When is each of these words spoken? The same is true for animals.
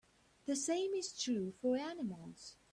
The 0.47 0.55
same 0.55 0.95
is 0.95 1.15
true 1.15 1.51
for 1.61 1.77
animals. 1.77 2.55